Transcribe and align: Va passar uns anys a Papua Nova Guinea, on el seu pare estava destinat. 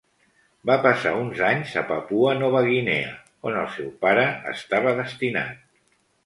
Va 0.67 0.75
passar 0.85 1.11
uns 1.17 1.41
anys 1.49 1.75
a 1.81 1.83
Papua 1.91 2.33
Nova 2.39 2.63
Guinea, 2.69 3.11
on 3.51 3.59
el 3.65 3.69
seu 3.75 3.93
pare 4.07 4.25
estava 4.55 4.97
destinat. 5.03 5.63